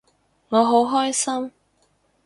[0.49, 1.51] 我好開心